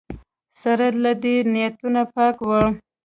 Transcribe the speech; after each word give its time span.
سره 0.61 0.87
له 1.03 1.11
دې 1.23 1.35
نیتونه 1.53 2.01
پاک 2.15 2.37
وو 2.47 2.61